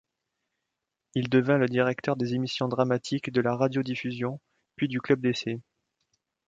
[1.13, 4.39] Il devint le directeur des émissions dramatiques de la Radiodiffusion,
[4.75, 5.61] puis du Club d’essai.